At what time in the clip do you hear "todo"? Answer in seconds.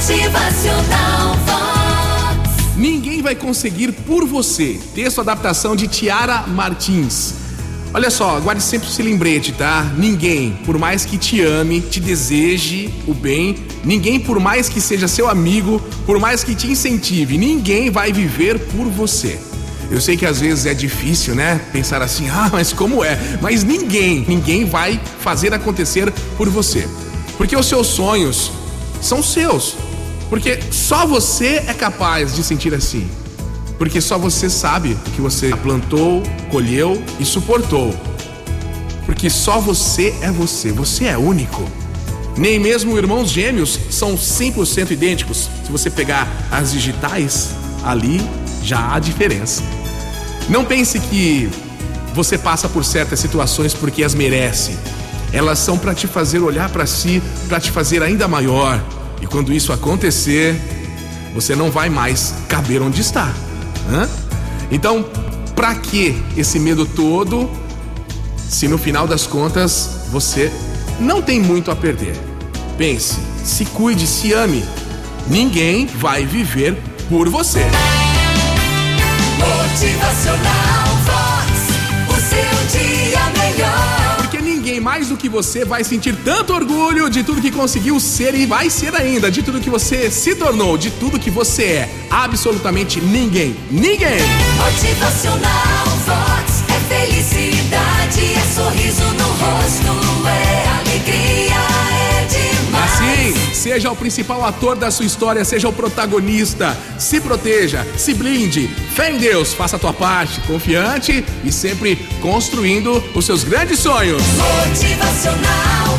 66.86-67.50